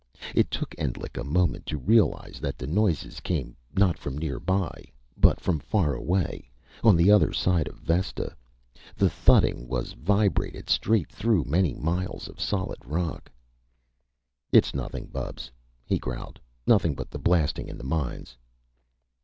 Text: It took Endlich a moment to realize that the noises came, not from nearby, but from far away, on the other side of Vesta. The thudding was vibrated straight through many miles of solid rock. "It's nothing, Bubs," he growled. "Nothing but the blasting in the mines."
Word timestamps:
It 0.33 0.49
took 0.49 0.73
Endlich 0.79 1.15
a 1.15 1.23
moment 1.23 1.67
to 1.67 1.77
realize 1.77 2.39
that 2.39 2.57
the 2.57 2.65
noises 2.65 3.19
came, 3.19 3.55
not 3.77 3.99
from 3.99 4.17
nearby, 4.17 4.85
but 5.15 5.39
from 5.39 5.59
far 5.59 5.93
away, 5.93 6.49
on 6.83 6.95
the 6.95 7.11
other 7.11 7.31
side 7.31 7.67
of 7.67 7.77
Vesta. 7.77 8.35
The 8.95 9.11
thudding 9.11 9.67
was 9.67 9.93
vibrated 9.93 10.71
straight 10.71 11.11
through 11.11 11.43
many 11.43 11.75
miles 11.75 12.27
of 12.27 12.41
solid 12.41 12.83
rock. 12.83 13.31
"It's 14.51 14.73
nothing, 14.73 15.05
Bubs," 15.05 15.51
he 15.85 15.99
growled. 15.99 16.39
"Nothing 16.65 16.95
but 16.95 17.11
the 17.11 17.19
blasting 17.19 17.67
in 17.67 17.77
the 17.77 17.83
mines." 17.83 18.35